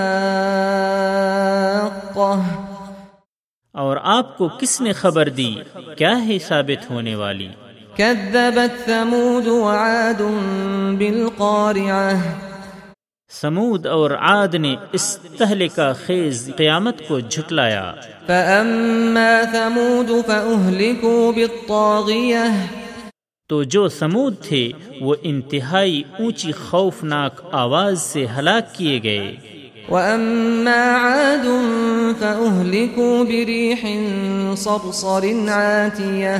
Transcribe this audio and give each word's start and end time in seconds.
اور 3.72 3.96
آپ 4.02 4.38
کو 4.38 4.48
کس 4.48 4.80
نے 4.80 4.92
خبر 4.92 5.28
دی؟ 5.28 5.54
کیا 5.98 6.26
ہے 6.26 6.38
ثابت 6.38 6.90
ہونے 6.90 7.14
والی؟ 7.14 7.48
كذبت 7.96 8.86
ثمود 8.86 9.46
وعاد 9.46 10.20
بالقارعة 10.98 12.16
سمود 13.30 13.86
اور 13.86 14.10
عاد 14.10 14.54
نے 14.54 14.76
اس 14.92 15.18
تہلکہ 15.38 15.92
خیز 16.06 16.50
قیامت 16.56 17.09
کو 17.09 17.20
جھٹلایا۔ 17.20 17.95
فأما 18.26 19.42
ثمود 19.52 20.10
فأهلكوا 20.26 21.32
بالطاغية 21.34 22.50
تو 23.48 23.62
جو 23.62 23.88
سمود 23.88 24.34
تھے 24.42 24.73
وہ 25.00 25.14
انتہائی 25.23 26.02
اونچی 26.18 26.52
خوفناک 26.52 27.41
آواز 27.52 28.02
سے 28.02 28.27
ہلاک 28.38 28.74
کیے 28.74 29.00
گئے۔ 29.02 29.37
وأما 29.88 30.98
عاد 31.00 31.46
فأهلكوا 32.20 33.24
بريح 33.24 33.87
صرصر 34.57 35.24
عاتية۔ 35.48 36.38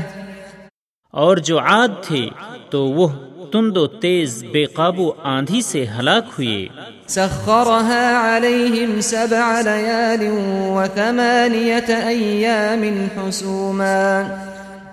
اور 1.11 1.36
جو 1.36 1.61
عاد 1.61 1.89
تھے 2.03 2.28
تو 2.70 2.84
وہ 2.84 3.08
تند 3.52 3.77
و 3.77 3.86
تیز 3.86 4.45
بے 4.52 4.64
قابو 4.64 5.12
آندھی 5.23 5.62
سے 5.62 5.86
ہلاک 5.98 6.25
ہوئے۔ 6.39 6.69
سخرها 7.08 8.36
عليهم 8.36 9.00
سبع 9.00 9.61
ليال 9.61 10.27
وثمانية 10.69 12.06
أيام 12.06 13.06
حسوما۔ 13.19 14.23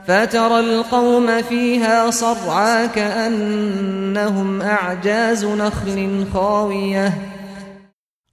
فترى 0.08 0.58
القوم 0.60 1.30
فيها 1.48 2.12
صرعا 2.12 2.86
كأنهم 2.94 4.62
أعجاز 4.62 5.44
نخل 5.44 6.24
خاوية. 6.32 7.10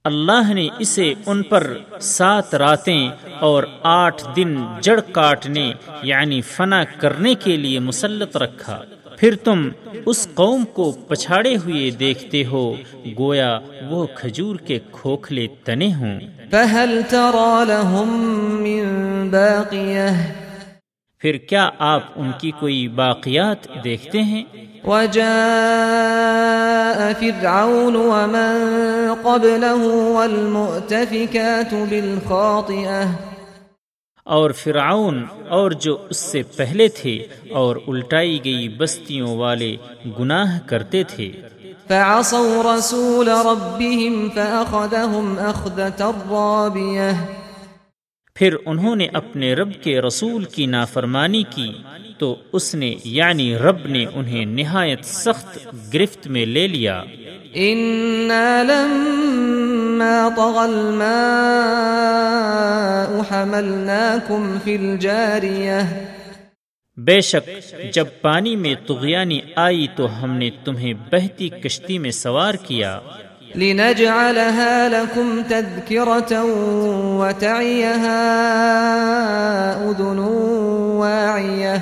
اللہ 0.03 0.53
نے 0.53 0.67
اسے 0.79 1.13
ان 1.25 1.43
پر 1.43 1.77
سات 1.99 2.55
راتیں 2.55 3.09
اور 3.39 3.63
آٹھ 3.83 4.23
دن 4.35 4.57
جڑ 4.81 4.99
کاٹنے 5.11 5.73
یعنی 6.03 6.41
فنا 6.41 6.83
کرنے 6.83 7.35
کے 7.35 7.57
لیے 7.57 7.79
مسلط 7.79 8.37
رکھا۔ 8.37 8.81
پھر 9.17 9.35
تم 9.43 9.69
اس 10.05 10.27
قوم 10.33 10.65
کو 10.65 10.91
پچھاڑے 10.91 11.57
ہوئے 11.57 11.89
دیکھتے 11.89 12.45
ہو 12.45 12.75
گویا 13.19 13.59
وہ 13.89 14.07
کھجور 14.15 14.55
کے 14.55 14.79
کھوکھلے 14.91 15.47
تنے 15.63 15.93
ہوں۔ 15.93 16.19
فهل 16.51 17.01
ترى 17.09 17.65
لهم 17.67 18.09
من 18.63 18.85
باقية؟ 19.29 20.40
پھر 21.21 21.37
کیا 21.37 21.69
آپ 21.79 22.03
ان 22.15 22.31
کی 22.39 22.51
کوئی 22.51 22.87
باقیات 22.87 23.83
دیکھتے 23.83 24.21
ہیں؟ 24.21 24.43
وجاء 24.83 25.31
فرعون 27.19 27.95
ومن 27.95 29.13
قبله 29.23 29.87
والمؤتفكات 30.13 31.73
بالخاطئة. 31.89 33.11
اور 34.23 34.51
فرعون 34.51 35.25
اور 35.49 35.71
جو 35.71 35.97
اس 36.09 36.17
سے 36.17 36.43
پہلے 36.43 36.87
تھے 36.87 37.27
اور 37.51 37.75
الٹائی 37.87 38.39
گئی 38.45 38.69
بستیوں 38.69 39.37
والے 39.37 39.75
گناہ 40.19 40.59
کرتے 40.65 41.03
تھے۔ 41.03 41.31
فعصوا 41.87 42.75
رسول 42.75 43.27
ربهم 43.27 44.29
فأخذهم 44.29 45.39
أخذة 45.39 46.11
رابية. 46.29 47.40
پھر 48.33 48.55
انہوں 48.65 48.95
نے 48.95 49.07
اپنے 49.13 49.53
رب 49.53 49.83
کے 49.83 50.01
رسول 50.01 50.43
کی 50.43 50.65
نافرمانی 50.65 51.43
کی 51.49 51.73
تو 52.17 52.35
اس 52.53 52.75
نے 52.75 52.95
یعنی 53.03 53.57
رب 53.57 53.87
نے 53.87 54.05
انہیں 54.13 54.45
نہایت 54.45 55.05
سخت 55.05 55.67
گرفت 55.93 56.27
میں 56.27 56.45
لے 56.45 56.67
لیا۔ 56.67 57.03
إنا 57.55 58.63
لما 58.63 60.29
طغى 60.35 60.57
الماء 60.57 61.11
حملناكم 63.31 64.57
في 64.63 64.75
الجارية۔ 64.75 65.85
بے 66.97 67.21
شک 67.21 67.49
جب 67.93 68.05
پانی 68.21 68.55
میں 68.55 68.75
تغیانی 68.87 69.39
آئی 69.55 69.87
تو 69.95 70.23
ہم 70.23 70.31
نے 70.31 70.49
تمہیں 70.65 70.93
بہتی 71.11 71.49
کشتی 71.49 71.97
میں 71.97 72.11
سوار 72.11 72.53
کیا۔ 72.53 72.99
لنجعلها 73.55 74.89
لكم 74.89 75.41
تذكرة 75.47 76.43
وتعيها 77.19 78.23
أذن 79.85 80.19
واعية. 80.97 81.77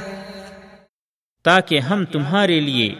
تاکہ 1.43 1.79
ہم 1.79 2.05
تمہارے 2.05 2.59
لیے 2.59 2.95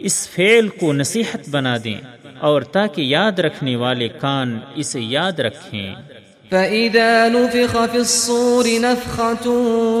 اس 0.00 0.28
فعل 0.28 0.68
کو 0.68 0.92
نصیحت 0.92 1.48
بنا 1.48 1.76
دیں 1.84 2.00
اور 2.40 2.62
تاکہ 2.62 3.02
یاد 3.02 3.38
رکھنے 3.38 3.76
والے 3.76 4.08
کان 4.08 4.58
اسے 4.74 5.00
یاد 5.00 5.40
رکھیں۔ 5.40 5.94
فإذا 6.50 7.28
نفخ 7.28 7.76
في 7.92 7.98
الصور 7.98 8.64
نفخة 8.64 9.50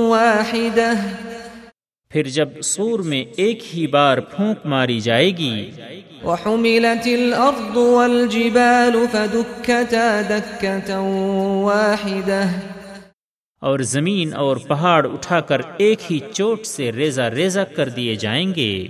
واحدة 0.08 0.92
پھر 2.12 2.22
جب 2.22 2.48
سور 2.62 3.00
میں 3.00 3.24
ایک 3.36 3.76
ہی 3.76 3.86
بار 3.86 4.18
پھونک 4.18 4.66
ماری 4.66 5.00
جائے 5.00 5.30
گی۔ 5.30 5.70
وحملت 6.24 7.06
الأرض 7.06 7.76
والجبال 7.76 9.06
فدكتا 9.12 10.20
دكة 10.28 11.04
واحدة۔ 11.62 12.46
اور 13.60 13.78
زمین 13.78 14.34
اور 14.34 14.56
پہاڑ 14.56 15.06
اٹھا 15.12 15.40
کر 15.40 15.60
ایک 15.76 16.12
ہی 16.12 16.18
چوٹ 16.32 16.66
سے 16.66 16.92
ریزہ 16.92 17.22
ریزہ 17.22 17.60
کر 17.60 17.88
دیے 17.88 18.14
جائیں 18.14 18.54
گے۔ 18.56 18.88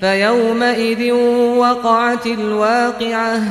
فيومئذ 0.00 1.10
وقعت 1.56 2.26
الواقعة۔ 2.38 3.42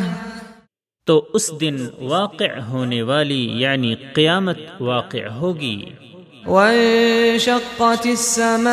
تو 1.06 1.28
اس 1.34 1.52
دن 1.62 1.76
واقع 2.00 2.60
ہونے 2.60 3.02
والی 3.02 3.50
یعنی 3.54 3.96
قیامت 3.96 4.60
واقع 4.80 5.28
ہوگی۔ 5.28 5.86
وانشقت 6.48 8.06
السماء 8.06 8.68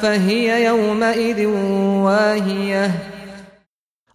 فهي 0.00 0.64
يومئذ 0.64 1.44
واهية. 2.04 2.88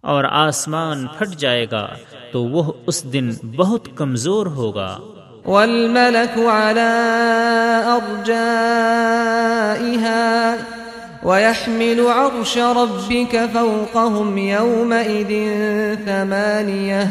اور 0.02 0.24
آسمان 0.24 1.06
پھٹ 1.06 1.28
جائے 1.28 1.66
گا 1.70 1.88
تو 2.32 2.44
وہ 2.44 2.72
اس 2.86 3.04
دن 3.04 3.30
بہت 3.56 3.88
کمزور 3.94 4.46
ہوگا۔ 4.46 4.98
والملك 5.46 6.38
على 6.38 6.90
أرجائها 7.86 8.36
ويحمل 11.22 12.00
عرش 12.00 12.58
ربك 12.58 13.36
فوقهم 13.52 14.38
يومئذ 14.38 15.32
ثمانية. 16.04 17.08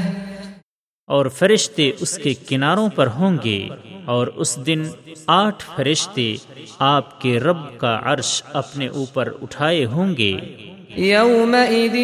اور 1.07 1.25
فرشتے 1.25 1.91
اس 1.99 2.17
کے 2.17 2.33
کناروں 2.33 2.89
پر 2.89 3.07
ہوں 3.07 3.37
گے 3.43 3.69
اور 4.05 4.27
اس 4.27 4.65
دن 4.65 4.83
آٹھ 5.27 5.63
فرشتے 5.75 6.35
آپ 6.79 7.21
کے 7.21 7.39
رب 7.39 7.77
کا 7.77 7.99
عرش 8.03 8.43
اپنے 8.53 8.87
اوپر 8.87 9.33
اٹھائے 9.41 9.85
ہوں 9.85 10.17
گے۔ 10.17 10.37
يومئذ 10.97 11.95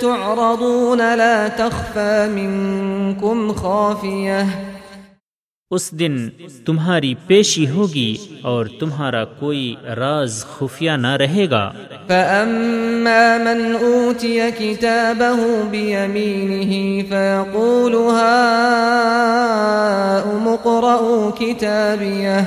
تعرضون 0.00 0.98
لا 0.98 1.46
تخفى 1.56 2.26
منكم 2.28 3.52
خافية 3.52 4.73
اس 5.70 5.90
دن 5.90 6.28
تمہاری 6.66 7.14
پیشی 7.26 7.70
ہوگی 7.70 8.16
اور 8.42 8.66
تمہارا 8.80 9.24
کوئی 9.24 9.74
راز 9.96 10.44
خفیہ 10.46 10.90
نہ 10.90 11.06
رہے 11.06 11.50
گا۔ 11.50 11.72
فأما 12.06 13.36
من 13.44 13.76
أوتي 13.80 14.38
كتابه 14.58 15.44
بيمينه 15.70 16.72
فيقول 17.08 17.94
هاؤم 17.94 18.48
اقرءوا 20.48 21.30
كتابيه۔ 21.38 22.42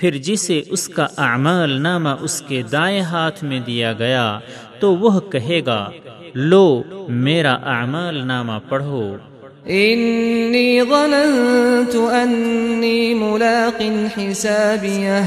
پھر 0.00 0.16
جسے 0.16 0.62
اس 0.70 0.88
کا 0.88 1.06
اعمال 1.18 1.82
نامہ 1.82 2.08
اس 2.20 2.42
کے 2.48 2.62
دائیں 2.62 3.00
ہاتھ 3.00 3.44
میں 3.44 3.60
دیا 3.60 3.92
گیا 3.92 4.38
تو 4.80 4.96
وہ 4.96 5.20
کہے 5.20 5.60
گا 5.66 5.90
لو 6.34 6.82
میرا 7.08 7.52
اعمال 7.52 8.26
نامہ 8.26 8.52
پڑھو۔ 8.68 9.16
إني 9.66 10.80
ظننت 10.82 11.94
أني 11.94 13.14
ملاق 13.14 13.82
حسابيه. 14.18 15.22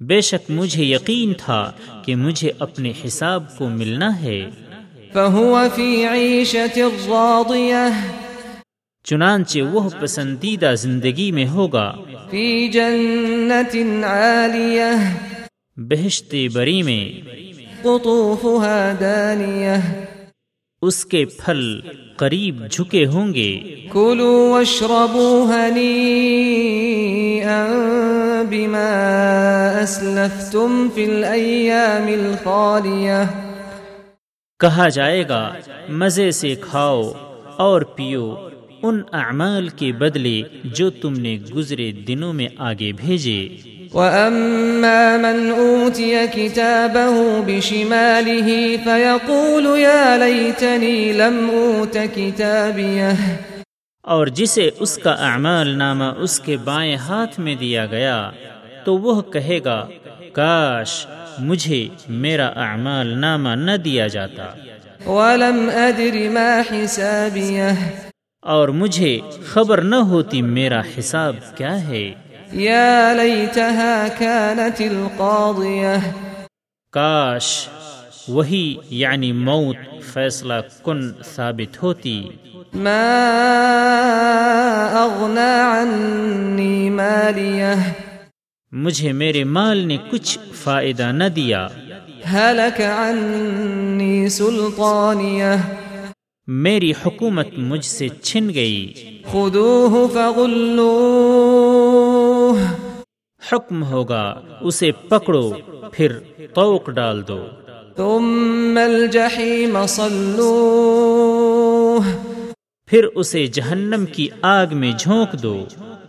بے 0.00 0.20
شک 0.20 0.50
مجھے 0.50 0.84
یقین 0.84 1.32
تھا 1.34 1.72
کہ 2.04 2.16
مجھے 2.16 2.50
اپنے 2.58 2.92
حساب 3.04 3.58
کو 3.58 3.68
ملنا 3.68 4.22
ہے۔ 4.22 4.50
فهو 5.12 5.58
في 5.74 6.04
عيشة 6.04 6.88
راضية. 7.08 7.90
چنانچہ 9.04 9.58
وہ 9.60 9.88
پسندیدہ 10.00 10.74
زندگی 10.78 11.32
میں 11.32 11.46
ہوگا۔ 11.46 11.94
في 12.30 12.68
جنة 12.68 14.04
عالية. 14.04 14.96
بہشت 15.76 16.34
بری 16.52 16.82
میں۔ 16.82 17.30
قطوفها 17.82 18.92
دانية. 19.00 20.02
اس 20.82 21.06
کے 21.06 21.24
پھل 21.24 21.80
قریب 22.16 22.62
جھکے 22.70 23.06
ہوں 23.06 23.34
گے۔ 23.34 23.60
كلوا 23.92 24.50
واشربوا 24.50 25.54
هنيئا 25.54 26.06
بما 28.50 28.90
أسلفتم 29.82 30.88
في 30.94 31.04
الأيام 31.04 32.06
الخالية 32.06 33.24
کہا 34.60 34.88
جائے 34.88 35.28
گا 35.28 35.54
مزے 35.88 36.30
سے 36.30 36.54
کھاؤ 36.54 37.12
اور 37.56 37.82
پیو۔ 37.82 38.34
ان 38.82 39.02
اعمال 39.12 39.68
کے 39.68 39.92
بدلے 39.92 40.42
جو 40.64 40.90
تم 40.90 41.12
نے 41.12 41.38
گزرے 41.54 41.92
دنوں 41.92 42.32
میں 42.32 42.48
آگے 42.58 42.92
بھیجے۔ 42.92 43.48
وأما 43.94 45.16
من 45.16 45.52
أوتي 45.56 46.14
كتابه 46.32 47.42
بشماله 47.46 48.50
فيقول 48.84 49.80
يا 49.80 50.16
ليتني 50.16 51.12
لم 51.12 51.50
أوت 51.52 51.98
كتابيه۔ 52.14 53.32
اور 54.02 54.26
جسے 54.26 54.70
اس 54.78 54.96
کا 54.96 55.10
اعمال 55.10 55.68
نامہ 55.68 56.04
اس 56.04 56.40
کے 56.40 56.56
بائیں 56.56 56.96
ہاتھ 56.96 57.40
میں 57.40 57.54
دیا 57.54 57.86
گیا 57.86 58.30
تو 58.84 58.98
وہ 58.98 59.22
کہے 59.22 59.58
گا 59.64 59.88
کاش 60.32 61.06
مجھے 61.38 61.88
میرا 62.08 62.46
اعمال 62.46 63.06
نامہ 63.06 63.48
نہ 63.48 63.76
دیا 63.76 64.06
جاتا۔ 64.06 64.46
ولم 65.06 65.70
أدر 65.74 66.30
ما 66.30 66.62
حسابيه۔ 66.70 68.11
اور 68.42 68.68
مجھے 68.68 69.20
خبر 69.46 69.80
نہ 69.80 69.94
ہوتی 69.94 70.42
میرا 70.42 70.80
حساب 70.98 71.36
کیا 71.54 71.88
ہے؟ 71.88 72.12
يا 72.54 73.12
ليتها 73.12 74.08
كانت 74.18 74.80
القاضية 74.80 75.98
کاش 76.92 77.68
وہی 78.28 78.76
یعنی 78.90 79.32
موت 79.32 79.76
فیصلہ 80.12 80.54
کن 80.82 81.12
ثابت 81.34 81.82
ہوتی۔ 81.82 82.28
ما 82.74 83.28
أغنى 84.92 85.60
عني 85.60 86.90
ماليه 86.90 87.76
مجھے 88.72 89.12
میرے 89.12 89.44
مال 89.44 89.78
نے 89.78 89.96
کچھ 90.10 90.38
فائدہ 90.54 91.12
نہ 91.12 91.24
دیا۔ 91.24 91.68
هلك 92.30 92.80
عني 92.80 94.28
سلطانيه 94.28 95.56
میری 96.46 96.90
حکومت 96.90 97.46
مجھ 97.56 97.84
سے 97.84 98.08
چھن 98.08 98.54
گئی۔ 98.54 98.94
خذوه 99.32 100.12
فغلوه۔ 100.12 102.58
حکم 103.52 103.84
ہوگا 103.84 104.40
اسے 104.60 104.92
پکڑو 104.92 105.52
پھر 105.92 106.18
توق 106.54 106.90
ڈال 106.90 107.28
دو۔ 107.28 107.46
ثم 107.96 108.78
الجحيم 108.84 109.86
صلوه۔ 109.86 112.10
پھر 112.86 113.06
اسے 113.14 113.46
جہنم 113.46 114.06
کی 114.06 114.28
آگ 114.42 114.66
میں 114.72 114.92
جھونک 114.98 115.42
دو۔ 115.42 115.64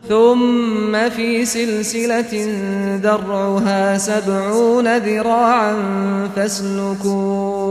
ثم 0.07 0.97
في 1.15 1.43
سلسلة 1.43 2.37
ذرعها 3.01 3.95
سبعون 3.99 4.87
ذراعا 5.05 6.27
فاسلكوه۔ 6.35 7.62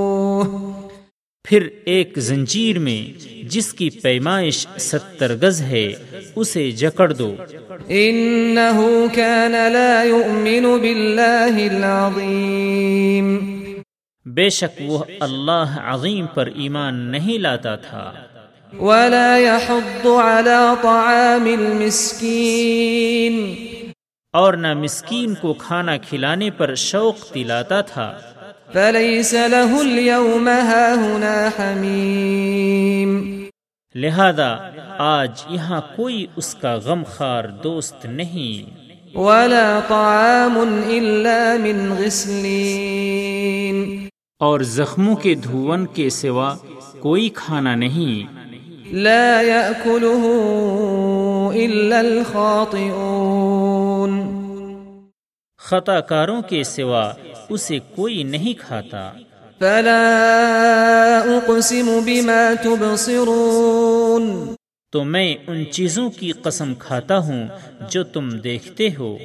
پھر 1.53 1.69
ایک 1.85 2.19
زنجیر 2.19 2.79
میں 2.79 3.19
جس 3.43 3.75
کی 3.75 3.91
پیمائش 3.91 4.67
ستر 4.79 5.37
گز 5.43 5.63
ہے 5.63 5.93
اسے 6.37 6.71
جکڑ 6.71 7.13
دو۔ 7.13 7.37
إنه 7.89 9.09
كان 9.13 9.53
لا 9.53 10.03
يؤمن 10.03 10.81
بالله 10.81 11.71
العظيم 11.71 13.61
بے 14.27 14.49
شک 14.49 14.81
وہ 14.87 15.05
اللہ 15.21 15.81
عظیم 15.85 16.27
پر 16.27 16.47
ایمان 16.47 16.95
نہیں 16.95 17.39
لاتا 17.39 17.77
تھا۔ 17.77 18.13
ولا 18.81 19.39
يحض 19.39 20.07
على 20.07 20.83
طعام 20.83 21.45
المسكين۔ 21.45 23.55
اور 24.33 24.55
نہ 24.55 24.75
مسکین 24.75 25.35
کو 25.35 25.53
کھانا 25.53 25.97
کھلانے 25.97 26.51
پر 26.51 26.75
شوق 26.75 27.35
دلاتا 27.35 27.81
تھا۔ 27.81 28.19
فليس 28.75 29.35
له 29.35 29.81
اليوم 29.81 30.47
هاهنا 30.49 31.33
حميم 31.57 33.11
لہذا 33.95 34.51
آج 35.07 35.43
یہاں 35.49 35.81
کوئی 35.97 36.21
اس 36.37 36.49
کا 36.61 36.73
غم 36.85 37.03
خار 37.17 37.49
دوست 37.65 38.07
نہیں۔ 38.21 38.63
ولا 39.17 39.69
طعام 39.89 40.57
إلا 40.99 41.41
من 41.65 41.79
غسلين 41.99 43.77
اور 44.41 44.65
زخموں 44.77 45.17
کے 45.27 45.33
دھون 45.49 45.81
کے 45.99 46.07
سوا 46.21 46.51
کوئی 47.01 47.27
کھانا 47.41 47.75
نہیں۔ 47.83 48.17
لا 49.09 49.27
يأكله 49.49 50.25
إلا 51.67 51.99
الخاطئون 51.99 53.33
خطا 55.61 55.99
کاروں 56.15 56.41
کے 56.49 56.61
سوا 56.65 57.05
اسے 57.53 57.79
کوئی 57.95 58.23
نہیں 58.23 58.61
کھاتا۔ 58.61 59.13
فلا 59.59 61.25
أقسم 61.25 62.01
بما 62.05 62.53
تبصرون۔ 62.63 64.55
تو 64.93 65.05
میں 65.05 65.35
ان 65.47 65.65
چیزوں 65.71 66.11
کی 66.11 66.33
قسم 66.33 66.75
کھاتا 66.75 67.19
ہوں 67.19 67.49
جو 67.91 68.05
تم 68.05 68.31
دیکھتے 68.31 68.89
ہو۔ 68.99 69.19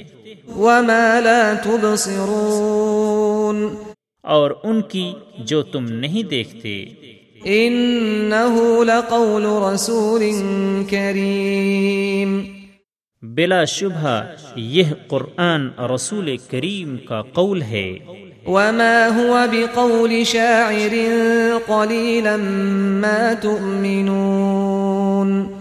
وما 0.56 1.20
لا 1.20 1.54
تبصرون۔ 1.64 3.76
اور 4.22 4.52
ان 4.64 4.82
کی 4.82 5.14
جو 5.38 5.64
تم 5.64 5.86
نہیں 5.86 6.24
دیکھتے۔ 6.24 6.86
إنه 7.46 8.84
لقول 8.84 9.46
رسول 9.46 10.24
كريم۔ 10.90 12.57
بلا 13.22 13.64
شبہ 13.64 14.24
یہ 14.56 14.84
قرآن 15.08 15.70
رسول 15.96 16.38
کریم 16.38 16.98
کا 16.98 17.22
قول 17.22 17.62
ہے۔ 17.62 17.98
وما 18.48 19.08
هو 19.16 19.46
بقول 19.52 20.24
شاعر 20.24 20.96
قليلا 21.66 22.36
ما 23.02 23.34
تؤمنون۔ 23.42 25.54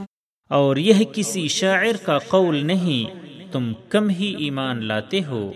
اور 0.51 0.77
یہ 0.77 0.95
کسی 1.13 1.49
شاعر 1.49 1.93
کا 2.03 2.19
قول 2.19 2.67
نہیں 2.67 3.15
تم 3.53 3.73
کم 3.89 4.09
ہی 4.09 4.35
ایمان 4.39 4.85
لاتے 4.85 5.21
ہو۔ 5.29 5.53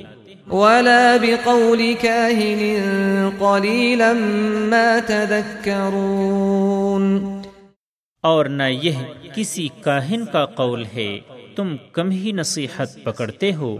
ولا 0.50 1.16
بقول 1.22 1.94
كاهن 2.00 2.58
قليلا 3.38 4.12
ما 4.70 4.98
تذكرون۔ 5.06 7.40
اور 8.22 8.44
نہ 8.44 8.62
یہ 8.62 8.92
کسی 9.34 9.68
کاہن 9.82 10.24
کا 10.32 10.46
قول 10.46 10.84
ہے۔ 10.94 11.20
تم 11.60 11.76
کم 11.92 12.10
ہی 12.10 12.32
نصیحت 12.32 12.88
پکڑتے 13.04 13.54
ہو۔ 13.54 13.78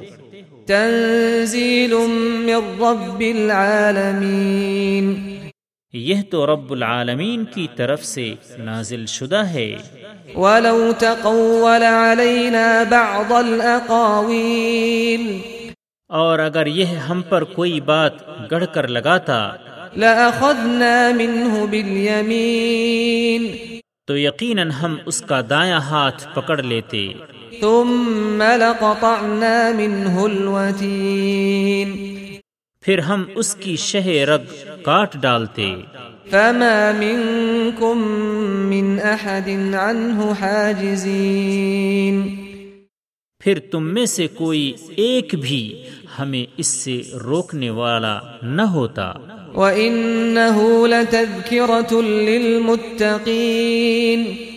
تنزيل 0.67 1.93
من 1.93 2.83
رب 2.83 3.21
العالمين 3.21 5.15
یہ 5.93 6.15
تو 6.31 6.47
رب 6.47 6.73
العالمین 6.73 7.45
کی 7.45 7.67
طرف 7.77 8.05
سے 8.05 8.35
نازل 8.59 9.07
شدہ 9.07 9.37
ہے۔ 9.37 9.77
ولو 10.35 10.93
تقول 10.99 11.83
علينا 11.83 12.83
بعض 12.89 13.33
الأقاويل 13.33 15.39
اور 16.09 16.39
اگر 16.39 16.67
یہ 16.67 16.85
ہم 16.85 17.23
پر 17.23 17.45
کوئی 17.45 17.81
بات 17.81 18.13
گڑھ 18.51 18.65
کر 18.75 18.89
لگاتا 18.89 19.51
لأخذنا 19.97 21.11
منه 21.17 21.67
باليمين 21.71 23.71
تو 24.07 24.19
یقیناً 24.19 24.71
ہم 24.71 24.97
اس 25.07 25.23
کا 25.23 25.41
دایاں 25.51 25.81
ہاتھ 25.81 26.29
پکڑ 26.35 26.63
لیتے۔ 26.63 27.09
ثم 27.61 28.43
لقطعنا 28.43 29.71
منه 29.75 30.25
الوتين. 30.25 32.15
پھر 32.81 32.99
ہم 32.99 33.25
اس 33.35 33.55
کی 33.55 33.77
شہ 33.77 34.07
رگ 34.07 34.55
کاٹ 34.83 35.17
ڈالتے۔ 35.21 35.75
فما 36.31 36.91
منكم 36.99 38.05
من 38.69 38.99
أحد 38.99 39.75
عنه 39.75 40.33
حاجزين 40.41 42.29
پھر 43.45 43.59
تم 43.71 43.95
میں 43.95 44.07
سے 44.07 44.27
کوئی 44.27 44.73
ایک 44.97 45.35
بھی 45.35 45.83
ہمیں 46.19 46.53
اس 46.57 46.67
سے 46.67 47.03
روکنے 47.25 47.71
والا 47.71 48.21
نہ 48.43 48.63
ہوتا۔ 48.63 49.13
وإنه 49.55 50.87
لتذكرة 50.87 52.05
للمتقين. 52.05 54.50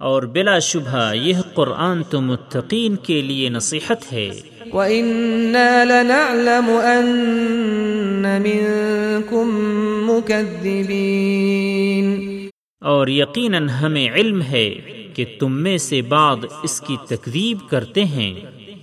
اور 0.00 0.22
بلا 0.22 0.58
شبہ 0.58 1.14
یہ 1.14 1.34
قرآن 1.54 2.02
تو 2.02 2.20
متقین 2.20 2.96
کے 2.96 3.22
لیے 3.22 3.48
نصیحت 3.48 4.12
ہے۔ 4.12 4.30
وإنا 4.72 5.84
لنعلم 5.84 6.80
أن 6.84 8.42
منكم 8.42 9.66
مكذبين۔ 10.06 12.48
اور 12.80 13.08
یقیناً 13.08 13.68
ہمیں 13.68 14.08
علم 14.08 14.42
ہے 14.42 14.74
کہ 15.14 15.24
تم 15.40 15.52
میں 15.52 15.78
سے 15.78 16.02
بعض 16.02 16.38
اس 16.62 16.80
کی 16.80 16.96
تکذیب 17.08 17.58
کرتے 17.70 18.04
ہیں۔ 18.04 18.34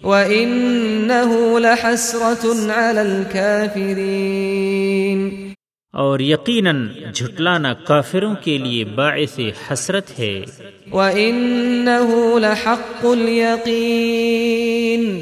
وَإِنَّهُ 0.03 1.59
لَحَسْرَةٌ 1.59 2.69
عَلَى 2.69 2.97
الْكَافِرِينَ۔ 2.97 5.46
اور 5.97 6.19
یقیناً 6.19 6.87
جھٹلانا 7.13 7.73
کافروں 7.73 8.35
کے 8.43 8.57
لیے 8.57 8.83
باعث 8.83 9.39
حسرت 9.71 10.19
ہے۔ 10.19 10.43
وَإِنَّهُ 10.91 12.39
لَحَقُّ 12.39 13.03
الْيَقِينَ۔ 13.03 15.19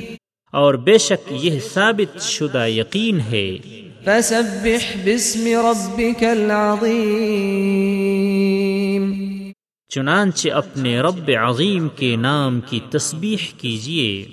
اور 0.51 0.73
بے 0.73 0.97
شک 0.97 1.31
یہ 1.31 1.59
ثابت 1.73 2.21
شدہ 2.21 2.67
یقین 2.67 3.19
ہے۔ 3.19 3.57
فسبح 4.03 4.97
باسم 5.05 5.47
ربك 5.47 6.23
العظيم۔ 6.23 9.15
چنانچہ 9.89 10.49
اپنے 10.49 10.99
رب 10.99 11.31
عظیم 11.41 11.89
کے 11.89 12.15
نام 12.15 12.61
کی 12.61 12.79
تسبیح 12.89 13.37
کیجیے 13.61 14.27